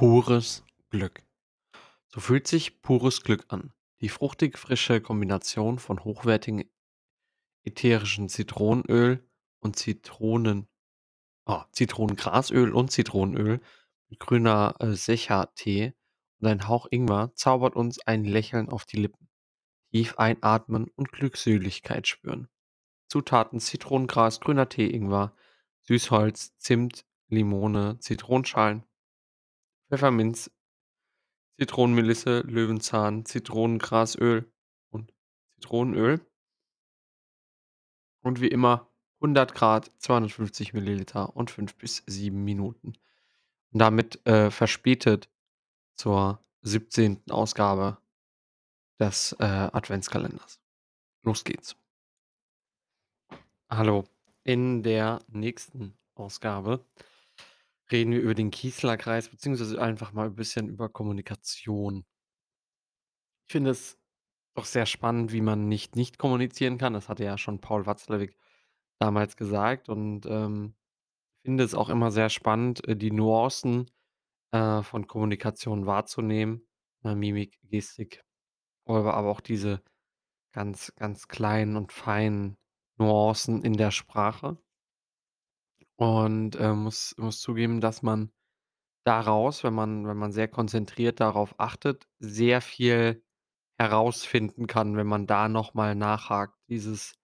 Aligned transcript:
Pures 0.00 0.64
Glück. 0.88 1.22
So 2.06 2.20
fühlt 2.20 2.46
sich 2.46 2.80
pures 2.80 3.22
Glück 3.22 3.44
an. 3.48 3.74
Die 4.00 4.08
fruchtig 4.08 4.56
frische 4.56 5.02
Kombination 5.02 5.78
von 5.78 6.04
hochwertigem 6.04 6.64
ätherischen 7.64 8.30
Zitronenöl 8.30 9.28
und 9.58 9.76
Zitronen 9.76 10.70
ah, 11.44 11.66
Zitronengrasöl 11.72 12.72
und 12.72 12.90
Zitronenöl 12.90 13.60
mit 14.08 14.20
grüner, 14.20 14.74
äh, 14.78 14.94
Secha-Tee 14.94 15.92
und 16.38 16.46
ein 16.46 16.66
Hauch 16.66 16.86
Ingwer 16.90 17.34
zaubert 17.34 17.76
uns 17.76 18.00
ein 18.06 18.24
Lächeln 18.24 18.70
auf 18.70 18.86
die 18.86 18.96
Lippen. 18.96 19.28
Tief 19.90 20.16
einatmen 20.16 20.88
und 20.96 21.12
Glückseligkeit 21.12 22.08
spüren. 22.08 22.48
Zutaten: 23.06 23.60
Zitronengras, 23.60 24.40
grüner 24.40 24.70
Tee, 24.70 24.88
Ingwer, 24.88 25.36
Süßholz, 25.82 26.56
Zimt, 26.56 27.04
Limone, 27.28 27.98
Zitronenschalen, 27.98 28.86
Pfefferminz, 29.90 30.52
Zitronenmelisse, 31.58 32.40
Löwenzahn, 32.46 33.24
Zitronengrasöl 33.26 34.48
und 34.90 35.12
Zitronenöl. 35.56 36.24
Und 38.22 38.40
wie 38.40 38.48
immer 38.48 38.88
100 39.16 39.52
Grad, 39.52 39.90
250 39.98 40.74
Milliliter 40.74 41.34
und 41.36 41.50
5 41.50 41.74
bis 41.74 42.04
7 42.06 42.44
Minuten. 42.44 42.92
Und 43.72 43.80
damit, 43.80 44.24
äh, 44.26 44.52
verspätet 44.52 45.28
zur 45.96 46.42
17. 46.62 47.28
Ausgabe 47.28 47.98
des, 49.00 49.32
äh, 49.40 49.44
Adventskalenders. 49.44 50.60
Los 51.22 51.42
geht's. 51.42 51.74
Hallo. 53.68 54.04
In 54.44 54.84
der 54.84 55.20
nächsten 55.28 55.98
Ausgabe 56.14 56.84
reden 57.92 58.12
wir 58.12 58.20
über 58.20 58.34
den 58.34 58.50
Kießler 58.50 58.96
Kreis, 58.96 59.28
beziehungsweise 59.28 59.80
einfach 59.80 60.12
mal 60.12 60.26
ein 60.26 60.34
bisschen 60.36 60.68
über 60.68 60.88
Kommunikation. 60.88 62.04
Ich 63.48 63.52
finde 63.52 63.70
es 63.70 63.98
doch 64.56 64.64
sehr 64.64 64.86
spannend, 64.86 65.32
wie 65.32 65.40
man 65.40 65.68
nicht 65.68 65.96
nicht 65.96 66.18
kommunizieren 66.18 66.78
kann. 66.78 66.94
Das 66.94 67.08
hatte 67.08 67.24
ja 67.24 67.38
schon 67.38 67.60
Paul 67.60 67.86
Watzlawick 67.86 68.36
damals 69.00 69.36
gesagt 69.36 69.88
und, 69.88 70.26
ähm, 70.26 70.76
finde 71.44 71.64
es 71.64 71.74
auch 71.74 71.90
immer 71.90 72.10
sehr 72.12 72.30
spannend, 72.30 72.86
äh, 72.88 72.96
die 72.96 73.12
Nuancen, 73.12 73.90
äh, 74.52 74.82
von 74.82 75.06
Kommunikation 75.08 75.86
wahrzunehmen, 75.86 76.68
ne, 77.02 77.16
Mimik, 77.16 77.60
Gestik, 77.64 78.24
aber 78.86 79.16
auch 79.16 79.40
diese 79.42 79.82
ganz, 80.52 80.94
ganz 80.96 81.28
kleinen 81.28 81.76
und 81.76 81.92
feinen 81.92 82.58
Nuancen 82.98 83.62
in 83.64 83.74
der 83.74 83.90
Sprache. 83.92 84.58
Und, 86.00 86.56
äh, 86.56 86.72
muss 86.72 87.14
muss 87.18 87.40
zugeben, 87.42 87.82
dass 87.82 88.02
man 88.02 88.32
daraus, 89.04 89.64
wenn 89.64 89.74
man 89.74 90.06
wenn 90.06 90.16
man 90.16 90.32
sehr 90.32 90.48
konzentriert 90.48 91.20
darauf 91.20 91.54
achtet, 91.60 92.06
sehr 92.20 92.62
viel 92.62 93.24
herausfinden 93.78 94.66
kann, 94.66 94.96
wenn 94.96 95.06
man 95.08 95.26
da 95.26 95.48
noch 95.48 95.74
mal 95.74 95.94
nachhakt. 95.96 96.56
Dieses 96.70 97.14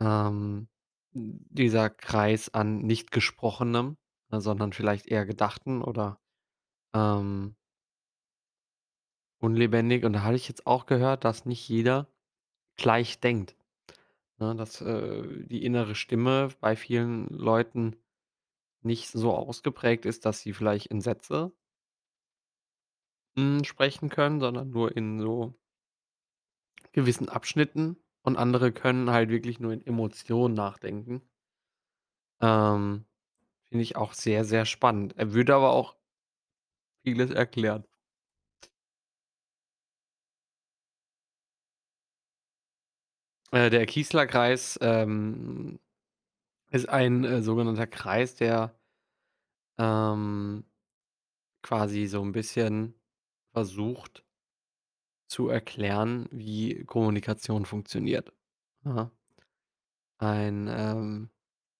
ähm, 0.00 0.68
dieser 1.12 1.90
Kreis 1.90 2.50
an 2.54 2.80
nicht 2.80 3.10
Gesprochenem, 3.12 3.96
ne, 4.30 4.40
sondern 4.40 4.72
vielleicht 4.72 5.06
eher 5.08 5.26
Gedachten 5.26 5.82
oder, 5.82 6.20
ähm 6.94 7.56
unlebendig. 9.40 10.04
Und 10.04 10.12
da 10.14 10.22
hatte 10.22 10.36
ich 10.36 10.48
jetzt 10.48 10.66
auch 10.66 10.86
gehört, 10.86 11.24
dass 11.24 11.44
nicht 11.44 11.68
jeder 11.68 12.08
gleich 12.76 13.20
denkt, 13.20 13.56
ne, 14.38 14.54
dass, 14.56 14.80
äh, 14.80 15.44
die 15.46 15.64
innere 15.64 15.94
Stimme 15.94 16.48
bei 16.60 16.76
vielen 16.76 17.28
Leuten 17.28 17.96
nicht 18.82 19.10
so 19.10 19.34
ausgeprägt 19.34 20.06
ist, 20.06 20.26
dass 20.26 20.40
sie 20.42 20.52
vielleicht 20.54 20.86
in 20.88 21.00
Sätze 21.02 21.52
hm, 23.38 23.64
sprechen 23.64 24.10
können, 24.10 24.38
sondern 24.40 24.68
nur 24.70 24.94
in 24.94 25.18
so 25.20 25.54
gewissen 26.92 27.30
Abschnitten 27.30 27.96
und 28.22 28.36
andere 28.36 28.72
können 28.72 29.08
halt 29.08 29.30
wirklich 29.30 29.58
nur 29.58 29.72
in 29.72 29.86
Emotionen 29.86 30.52
nachdenken. 30.52 31.22
Ähm, 32.40 33.04
finde 33.70 33.82
ich 33.84 33.96
auch 33.96 34.12
sehr, 34.14 34.44
sehr 34.44 34.66
spannend. 34.66 35.16
Er 35.18 35.32
würde 35.34 35.54
aber 35.56 35.72
auch 35.72 35.96
vieles 37.02 37.30
erklären. 37.32 37.87
Äh, 43.52 43.70
der 43.70 43.86
Kießler 43.86 44.26
Kreis, 44.26 44.78
ähm, 44.82 45.78
ist 46.70 46.88
ein, 46.88 47.24
äh, 47.24 47.42
sogenannter 47.42 47.86
Kreis, 47.88 48.36
der, 48.36 48.74
ähm, 49.78 50.64
quasi 51.62 52.06
so 52.06 52.22
'n 52.22 52.32
bisschen 52.32 52.94
versucht 53.52 54.22
zu 55.30 55.48
erklären, 55.50 56.26
wie 56.32 56.84
Kommunikation 56.86 57.66
funktioniert, 57.66 58.32
ja? 58.86 59.10
Ein, 60.20 60.68
ähm 60.70 61.30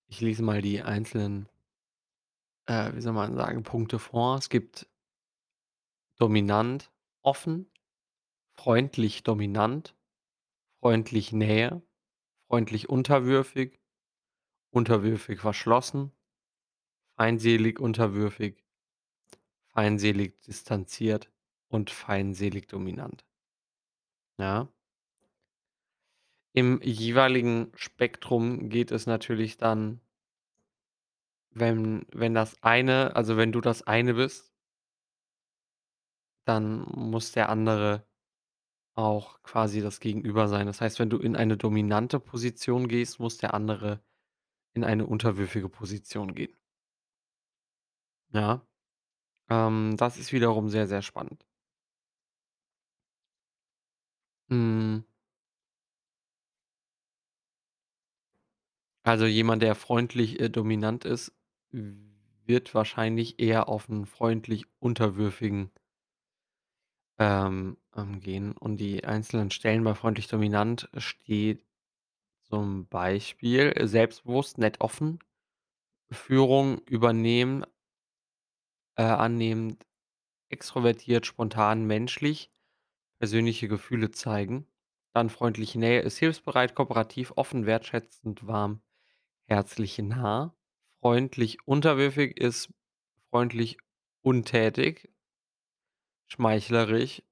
ich 0.08 0.20
lese 0.22 0.42
mal 0.42 0.62
die 0.62 0.82
einzelnen 0.82 1.48
äh, 2.68 2.94
wie 2.94 3.00
soll 3.00 3.14
man 3.14 3.34
sagen, 3.34 3.62
Punkte 3.62 3.98
vor. 3.98 4.36
Es 4.36 4.48
gibt 4.50 4.86
dominant, 6.20 6.90
offen, 7.22 7.70
freundlich 8.56 9.24
dominant, 9.24 9.94
freundlich 10.80 11.32
Nähe, 11.32 11.82
freundlich 12.46 12.88
unterwürfig, 12.88 13.80
unterwürfig 14.70 15.40
verschlossen, 15.40 16.12
feindselig 17.16 17.80
unterwürfig, 17.80 18.64
feindselig 19.68 20.40
distanziert 20.42 21.30
und 21.68 21.90
feindselig 21.90 22.68
dominant. 22.68 23.24
Ja? 24.38 24.68
Im 26.52 26.80
jeweiligen 26.82 27.72
Spektrum 27.74 28.68
geht 28.68 28.90
es 28.90 29.06
natürlich 29.06 29.58
dann 29.58 30.00
wenn 31.50 32.06
wenn 32.12 32.34
das 32.34 32.62
eine 32.62 33.16
also, 33.16 33.36
wenn 33.36 33.52
du 33.52 33.60
das 33.60 33.82
eine 33.86 34.14
bist 34.14 34.52
dann 36.44 36.80
muss 36.94 37.32
der 37.32 37.48
andere 37.48 38.07
auch 38.98 39.42
quasi 39.44 39.80
das 39.80 40.00
Gegenüber 40.00 40.48
sein. 40.48 40.66
Das 40.66 40.80
heißt, 40.82 40.98
wenn 40.98 41.10
du 41.10 41.18
in 41.18 41.36
eine 41.36 41.56
dominante 41.56 42.20
Position 42.20 42.88
gehst, 42.88 43.20
muss 43.20 43.38
der 43.38 43.54
andere 43.54 44.02
in 44.74 44.84
eine 44.84 45.06
unterwürfige 45.06 45.68
Position 45.70 46.34
gehen. 46.34 46.56
Ja, 48.32 48.62
ähm, 49.50 49.96
das 49.98 50.18
ist 50.18 50.32
wiederum 50.32 50.68
sehr, 50.70 50.86
sehr 50.88 51.02
spannend. 51.02 51.44
Hm. 54.50 55.00
Also, 59.04 59.26
jemand, 59.26 59.62
der 59.62 59.74
freundlich, 59.74 60.38
äh, 60.40 60.48
dominant 60.50 61.04
ist, 61.04 61.32
wird 61.72 62.74
wahrscheinlich 62.74 63.40
eher 63.40 63.68
auf 63.68 63.88
'n 63.88 64.06
freundlich 64.06 64.66
unterwürfigen 64.78 65.70
ähm, 67.18 67.76
ähm, 67.98 68.20
gehen. 68.20 68.52
Und 68.52 68.78
die 68.78 69.04
einzelnen 69.04 69.50
Stellen 69.50 69.84
bei 69.84 69.94
freundlich 69.94 70.28
dominant 70.28 70.88
steht 70.96 71.64
zum 72.44 72.86
Beispiel, 72.86 73.72
äh, 73.76 73.86
selbstbewusst, 73.86 74.58
nett, 74.58 74.80
offen, 74.80 75.18
Führung 76.10 76.80
übernehmen 76.86 77.64
äh, 78.96 79.02
annehmend, 79.02 79.86
extrovertiert, 80.48 81.26
spontan, 81.26 81.86
menschlich, 81.86 82.50
persönliche 83.20 83.68
Gefühle 83.68 84.10
zeigen. 84.10 84.66
Dann 85.14 85.30
freundliche 85.30 85.78
Nähe 85.78 86.00
ist 86.00 86.18
hilfsbereit, 86.18 86.74
kooperativ, 86.74 87.32
offen, 87.36 87.66
wertschätzend, 87.66 88.46
warm, 88.46 88.82
herzlich, 89.46 89.98
nah. 89.98 90.54
Freundlich 91.00 91.66
unterwürfig 91.66 92.36
ist 92.38 92.72
freundlich 93.30 93.78
untätig 94.22 95.10
schmeichlerisch, 96.28 97.22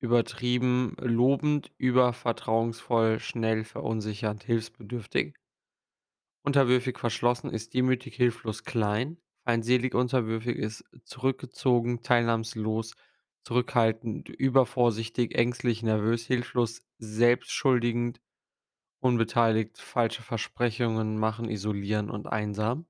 übertrieben 0.00 0.96
lobend, 1.00 1.72
übervertrauensvoll, 1.78 3.20
schnell 3.20 3.64
verunsichernd, 3.64 4.44
hilfsbedürftig. 4.44 5.36
Unterwürfig 6.42 6.98
verschlossen 6.98 7.50
ist 7.50 7.74
demütig, 7.74 8.14
hilflos, 8.16 8.64
klein. 8.64 9.18
Feindselig 9.44 9.94
unterwürfig 9.94 10.56
ist 10.56 10.84
zurückgezogen, 11.04 12.02
teilnahmslos, 12.02 12.94
zurückhaltend, 13.44 14.28
übervorsichtig, 14.30 15.34
ängstlich, 15.36 15.82
nervös, 15.82 16.24
hilflos, 16.26 16.82
selbstschuldigend, 16.98 18.20
unbeteiligt, 19.00 19.78
falsche 19.78 20.22
Versprechungen 20.22 21.18
machen, 21.18 21.48
isolieren 21.50 22.10
und 22.10 22.26
einsam. 22.28 22.86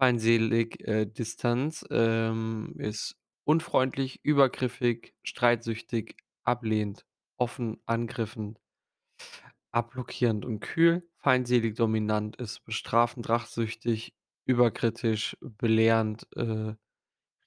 Feindselig, 0.00 0.80
äh, 0.88 1.06
Distanz, 1.06 1.84
ähm, 1.90 2.74
ist 2.78 3.16
unfreundlich, 3.44 4.20
übergriffig, 4.24 5.14
streitsüchtig, 5.22 6.16
ablehnend, 6.44 7.06
offen, 7.36 7.80
angriffend 7.86 8.58
abblockierend 9.72 10.44
und 10.44 10.60
kühl. 10.60 11.08
Feindselig 11.18 11.76
dominant 11.76 12.36
ist 12.36 12.64
bestrafend, 12.64 13.28
rachsüchtig, 13.28 14.14
überkritisch, 14.44 15.36
belehrend, 15.40 16.26
äh, 16.36 16.74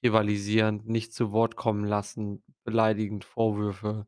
rivalisierend, 0.02 0.86
nicht 0.88 1.12
zu 1.14 1.32
Wort 1.32 1.56
kommen 1.56 1.84
lassen, 1.84 2.44
beleidigend, 2.64 3.24
Vorwürfe, 3.24 4.06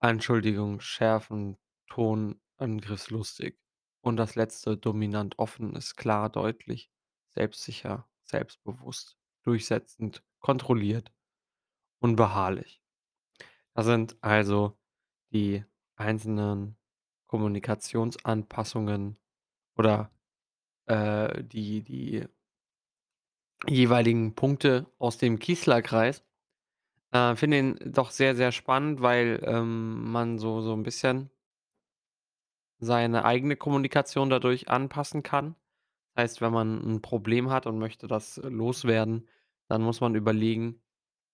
Anschuldigungen 0.00 0.80
schärfen, 0.80 1.58
Ton 1.88 2.40
angriffslustig. 2.58 3.58
Und 4.02 4.16
das 4.16 4.34
Letzte, 4.34 4.76
dominant 4.76 5.38
offen, 5.38 5.76
ist 5.76 5.96
klar, 5.96 6.30
deutlich, 6.30 6.90
selbstsicher, 7.30 8.08
selbstbewusst, 8.24 9.16
durchsetzend, 9.44 10.22
kontrolliert 10.40 11.12
und 12.00 12.16
beharrlich. 12.16 12.82
Das 13.74 13.86
sind 13.86 14.16
also 14.22 14.78
die 15.32 15.64
einzelnen 15.96 16.76
Kommunikationsanpassungen 17.28 19.18
oder, 19.76 20.10
äh, 20.86 21.44
die 21.44 21.82
die 21.82 22.26
jeweiligen 23.68 24.34
Punkte 24.34 24.86
aus 24.98 25.18
dem 25.18 25.38
Kießler-Kreis. 25.38 26.24
Äh, 27.12 27.36
finde 27.36 27.58
ihn 27.58 27.78
doch 27.86 28.10
sehr, 28.10 28.36
sehr 28.36 28.52
spannend, 28.52 29.02
weil, 29.02 29.40
ähm, 29.46 30.10
man 30.12 30.38
so 30.38 30.62
so 30.62 30.74
'n 30.74 30.82
bisschen 30.84 31.30
seine 32.80 33.24
eigene 33.24 33.56
Kommunikation 33.56 34.28
dadurch 34.30 34.68
anpassen 34.68 35.22
kann. 35.22 35.54
Heißt, 36.16 36.40
wenn 36.42 36.52
man 36.52 36.82
'n 36.84 37.00
Problem 37.02 37.50
hat 37.50 37.66
und 37.66 37.78
möchte 37.78 38.06
das, 38.06 38.36
äh, 38.38 38.48
loswerden, 38.48 39.28
dann 39.68 39.82
muss 39.82 40.00
man 40.00 40.14
überlegen, 40.14 40.82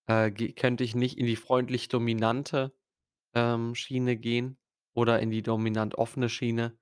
äh, 0.08 0.30
könnte 0.32 0.84
ich 0.84 0.94
nicht 0.96 1.18
in 1.18 1.26
die 1.26 1.36
freundlich-dominante, 1.36 2.74
ähm, 3.34 3.74
Schiene 3.76 4.16
gehen 4.18 4.58
oder 4.94 5.20
in 5.20 5.30
die 5.30 5.42
dominant 5.42 5.96
offene 5.96 6.28
Schiene, 6.30 6.78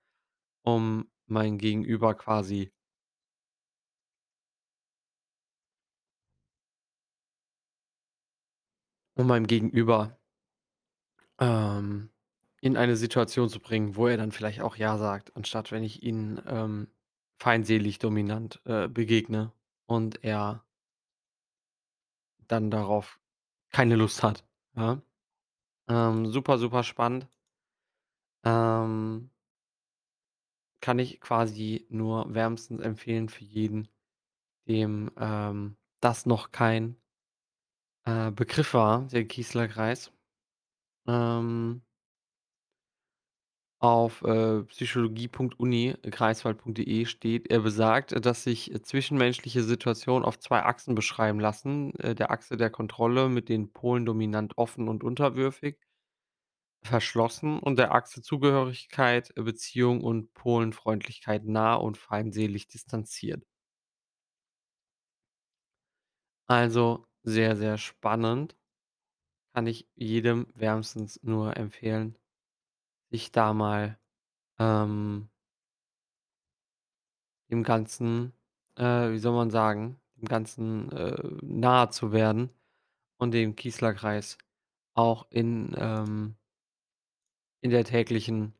um 0.64 1.10
mein 1.26 1.58
Gegenüber 1.58 2.14
quasi 2.16 2.72
um 9.16 9.26
meinem 9.26 9.46
Gegenüber 9.46 10.19
ähm, 11.40 12.10
in 12.60 12.76
eine 12.76 12.96
Situation 12.96 13.48
zu 13.48 13.60
bringen, 13.60 13.96
wo 13.96 14.06
er 14.06 14.16
dann 14.16 14.32
vielleicht 14.32 14.60
auch 14.62 14.76
„ja“ 14.76 14.96
sagt, 14.98 15.37
anstatt 15.37 15.70
wenn 15.72 15.82
ich 15.84 16.02
ihn, 16.02 16.40
ähm, 16.46 16.88
feindselig 17.38 17.98
dominant, 17.98 18.60
äh, 18.64 18.88
begegne 18.88 19.52
und 19.86 20.22
er 20.24 20.64
dann 22.48 22.70
darauf 22.70 23.20
keine 23.70 23.96
Lust 23.96 24.22
hat, 24.22 24.44
ja? 24.76 25.00
Ähm, 25.88 26.26
super, 26.30 26.58
super 26.58 26.84
spannend. 26.84 27.28
Ähm 28.44 29.30
kann 30.80 30.98
ich 30.98 31.20
quasi 31.20 31.86
nur 31.90 32.32
wärmstens 32.34 32.80
empfehlen 32.80 33.28
für 33.28 33.44
jeden, 33.44 33.88
dem, 34.68 35.10
ähm, 35.18 35.76
das 36.00 36.26
noch 36.26 36.52
kein 36.52 36.96
äh, 38.04 38.30
Begriff 38.30 38.72
war, 38.74 39.06
der 39.08 39.24
Kießler-Kreis. 39.26 40.12
Ähm 41.08 41.82
auf, 43.86 44.22
äh, 44.22 44.62
psychologie.uni-greifswald.de 44.64 47.04
steht 47.06 47.50
er 47.50 47.60
besagt, 47.60 48.24
dass 48.24 48.42
sich, 48.44 48.72
äh, 48.74 48.82
zwischenmenschliche 48.82 49.62
Situationen 49.62 50.24
auf 50.24 50.38
2 50.38 50.62
Achsen 50.64 50.94
beschreiben 50.94 51.40
lassen, 51.40 51.94
äh, 52.00 52.14
der 52.14 52.30
Achse 52.30 52.56
der 52.56 52.70
Kontrolle 52.70 53.28
mit 53.28 53.48
den 53.48 53.72
Polen 53.72 54.04
dominant 54.06 54.56
offen 54.58 54.88
und 54.88 55.04
unterwürfig 55.04 55.76
verschlossen 56.82 57.58
und 57.58 57.78
der 57.78 57.92
Achse 57.92 58.22
Zugehörigkeit, 58.22 59.30
äh, 59.36 59.42
Beziehung 59.42 60.02
und 60.02 60.32
Polen 60.34 60.72
Freundlichkeit 60.72 61.44
nah 61.44 61.74
und 61.74 61.98
feindselig 61.98 62.66
distanziert. 62.68 63.44
Also, 66.48 67.06
sehr, 67.22 67.54
sehr 67.56 67.78
spannend. 67.78 68.56
Kann 69.54 69.66
ich 69.66 69.88
jedem 69.96 70.46
wärmstens 70.54 71.18
nur 71.24 71.56
empfehlen, 71.56 72.16
sich 73.11 73.32
da 73.32 73.53
mal, 73.55 73.99
ähm 74.58 75.29
dem 77.50 77.62
Ganzen, 77.62 78.32
äh, 78.76 79.11
wie 79.12 79.19
soll 79.19 79.35
man 79.35 79.50
sagen, 79.50 80.00
dem 80.17 80.26
Ganzen, 80.29 80.91
äh, 80.93 81.17
nahe 81.43 81.91
zu 81.91 82.12
werden 82.12 82.50
und 83.19 83.32
den 83.32 83.56
Kießler-Kreis 83.56 84.38
auch 84.94 85.26
in, 85.31 85.75
ähm 85.79 86.37
in 87.64 87.70
der 87.70 87.85
täglichen 87.85 88.55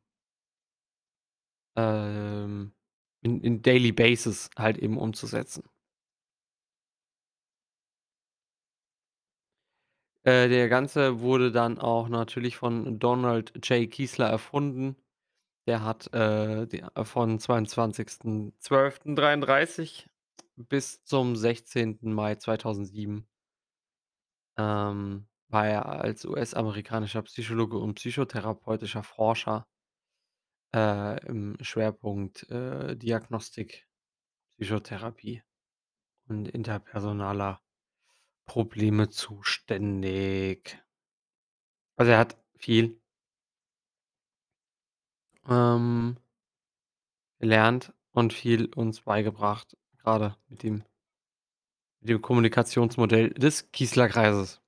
ähm, 1.77 2.73
in 3.23 3.41
in 3.43 3.63
Daily 3.63 3.93
Basis 3.93 4.51
halt 4.57 4.79
eben 4.79 4.99
umzusetzen. 4.99 5.65
Äh, 10.27 10.49
der 10.49 10.69
Ganze 10.69 11.21
wurde 11.21 11.53
dann 11.53 11.79
auch 11.79 12.09
natürlich 12.09 12.57
von 12.57 12.99
Donald 12.99 13.53
J. 13.65 13.89
Kießler 13.89 14.29
erfunden. 14.29 14.97
Der 15.69 15.85
hat, 15.85 16.13
äh, 16.13 16.67
der 16.67 16.91
von 17.05 17.39
22.12.33 17.39 20.09
bis 20.57 21.05
zum 21.05 21.37
16. 21.37 22.01
Mai 22.03 22.35
2007 22.35 23.25
ähm, 24.59 25.29
war 25.49 25.69
er 25.69 25.87
als 25.87 26.25
US-amerikanischer 26.25 27.23
Psychologe 27.23 27.79
und 27.79 27.95
psychotherapeutischer 27.95 29.05
Forscher 29.05 29.69
äh, 30.75 31.25
im 31.27 31.57
Schwerpunkt, 31.61 32.51
äh, 32.51 32.97
Diagnostik, 32.97 33.87
Psychotherapie 34.59 35.45
und 36.29 36.49
interpersonaler 36.49 37.61
Probleme 38.47 39.11
zuständig. 39.11 40.79
Also, 41.97 42.13
er 42.13 42.19
hat 42.19 42.37
viel 42.57 43.01
ähm 45.49 46.17
gelernt 47.39 47.93
und 48.13 48.33
viel 48.33 48.73
uns 48.75 49.03
beigebracht, 49.03 49.77
grade 49.99 50.37
mit 50.49 50.63
dem 50.63 50.85
mit 52.01 52.11
dem 52.11 52.23
Kommunikationsmodell 52.23 53.31
des 53.31 53.73
Kießler-Kreises. 53.73 54.61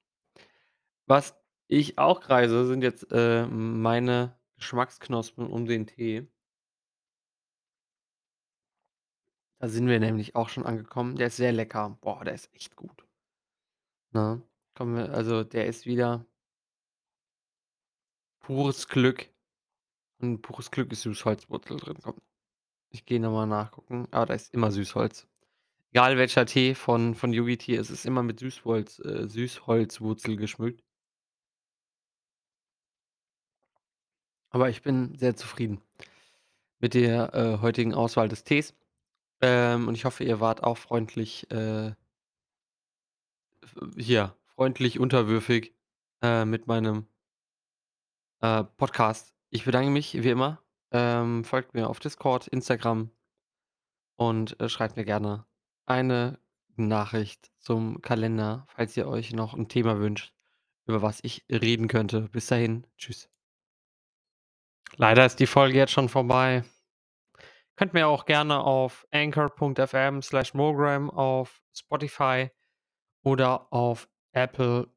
Was 1.07 1.37
ich 1.69 1.99
auch 1.99 2.21
kreise, 2.21 2.67
sind 2.67 2.83
jetzt, 2.83 3.07
äh, 3.13 3.47
meine 3.47 4.37
Geschmacksknospen 4.57 5.47
um 5.47 5.67
den 5.67 5.87
Tee. 5.87 6.27
Da 9.61 9.69
sind 9.69 9.89
wir 9.89 10.01
nämlich 10.01 10.37
auch 10.37 10.49
schon 10.49 10.67
angekommen. 10.67 11.17
Der 11.17 11.29
ist 11.29 11.37
sehr 11.37 11.53
lecker. 11.53 11.99
Boah, 12.01 12.25
der 12.25 12.35
ist 12.35 12.53
echt 12.55 12.77
gut. 12.77 13.08
Ne? 14.13 14.43
Kommen 14.75 14.97
wir 14.97 15.13
also, 15.13 15.45
der 15.45 15.67
ist 15.67 15.87
wieder 15.87 16.25
pures 18.41 18.89
Glück. 18.89 19.29
Und 20.21 20.43
pures 20.43 20.71
Glück 20.71 20.91
ist 20.93 21.03
Süßholzwurzel 21.03 21.77
drin. 21.79 21.99
Komm, 22.03 22.17
ich 22.91 23.05
gehe 23.07 23.21
noch 23.21 23.33
mal 23.33 23.47
nachgucken, 23.47 24.09
aber 24.11 24.27
da 24.27 24.35
ist 24.35 24.55
immer 24.55 24.71
Süßholz. 24.73 25.27
Egal 25.93 26.19
welcher 26.19 26.47
Tee 26.47 26.75
von 26.75 27.15
von 27.15 27.33
Yogi 27.33 27.57
Tea, 27.59 27.77
es 27.77 27.91
ist 27.91 28.07
immer 28.07 28.23
mit 28.23 28.41
Süßholz 28.41 28.99
äh, 29.01 29.29
Süßholzwurzel 29.29 30.37
geschmückt. 30.37 30.83
Aber 34.51 34.69
ich 34.71 34.83
bin 34.83 35.15
sehr 35.17 35.37
zufrieden 35.37 35.81
mit 36.81 36.95
der, 36.95 37.35
äh, 37.35 37.59
heutigen 37.61 37.95
Auswahl 37.95 38.29
des 38.29 38.45
Tees. 38.45 38.75
Ähm, 39.41 39.89
und 39.89 39.95
ich 39.95 40.05
hoffe, 40.05 40.25
ihr 40.25 40.41
wart 40.41 40.65
auch 40.65 40.79
freundlich, 40.79 41.51
äh 41.51 41.93
hier, 43.97 44.37
freundlich 44.55 44.99
unterwürfig, 44.99 45.75
äh, 46.23 46.45
mit 46.45 46.67
meinem 46.67 47.07
äh, 48.41 48.65
Podcast. 48.65 49.35
Ich 49.51 49.65
bedanke 49.65 49.91
mich 49.91 50.15
wie 50.23 50.31
immer. 50.31 50.63
Ähm, 50.91 51.45
folgt 51.45 51.75
mir 51.75 51.89
auf 51.89 52.01
Discord, 52.01 52.49
Instagram 52.49 53.11
und, 54.17 54.59
äh, 54.61 54.69
schreibt 54.69 54.97
mir 54.97 55.05
gerne 55.05 55.47
eine 55.87 56.39
Nachricht 56.77 57.51
zum 57.59 58.01
Kalender, 58.03 58.67
falls 58.69 58.97
ihr 58.97 59.07
euch 59.09 59.33
noch 59.33 59.55
'n 59.55 59.69
Thema 59.69 59.99
wünscht, 59.99 60.33
über 60.87 61.03
was 61.03 61.21
ich 61.23 61.45
reden 61.51 61.89
könnte. 61.89 62.23
Bis 62.31 62.47
dahin, 62.47 62.87
tschüss. 62.97 63.29
Leider 64.97 65.27
ist 65.27 65.41
die 65.41 65.47
Folge 65.47 65.77
jetzt 65.77 65.93
schon 65.93 66.09
vorbei. 66.09 66.65
Könnt 67.77 67.95
mir 67.95 68.09
auch 68.09 68.25
gerne 68.25 68.61
auf 68.61 69.07
anchor.fm/mogram 69.13 71.11
auf 71.11 71.61
Spotify 71.73 72.51
oder 73.29 73.71
auf 73.73 74.09
Apple 74.33 74.89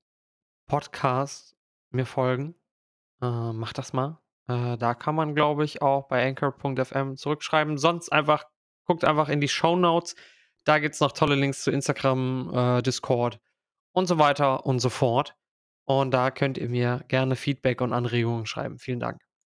Podcasts 0.67 1.55
mir 1.89 2.05
folgen. 2.05 2.55
Äh, 3.21 3.51
macht 3.51 3.77
das 3.77 3.91
mal. 3.91 4.19
Äh, 4.47 4.77
da 4.77 4.93
kann 4.93 5.15
man, 5.15 5.35
glaube 5.35 5.65
ich, 5.65 5.81
auch 5.81 6.07
bei 6.07 6.25
anchor.fm 6.25 7.17
zurückschreiben. 7.17 7.77
Sonst 7.77 8.09
einfach 8.09 8.45
guckt 8.85 9.03
einfach 9.03 9.27
in 9.27 9.41
die 9.41 9.49
Shownotes. 9.49 10.15
Da 10.63 10.79
gibt's 10.79 11.01
noch 11.01 11.11
tolle 11.11 11.35
Links 11.35 11.63
zu 11.63 11.71
Instagram, 11.71 12.51
äh, 12.53 12.81
Discord 12.81 13.39
und 13.91 14.07
so 14.07 14.17
weiter 14.17 14.65
und 14.65 14.79
so 14.79 14.89
fort. 14.89 15.35
Und 15.85 16.11
da 16.11 16.31
könnt 16.31 16.57
ihr 16.57 16.69
mir 16.69 17.03
gerne 17.09 17.35
Feedback 17.35 17.81
und 17.81 17.91
Anregungen 17.91 18.45
schreiben. 18.45 18.79
Vielen 18.79 19.01
Dank. 19.01 19.30